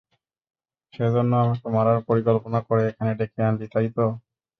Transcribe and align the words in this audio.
সেজন্য- 0.93 1.41
আমাকে 1.41 1.67
মারার 1.75 1.99
পরিকল্পনা 2.07 2.59
করে 2.67 2.83
এখানে 2.91 3.11
ডেকে 3.19 3.39
আনলি, 3.47 3.65
তাই 3.73 3.87
তো? 3.91 4.05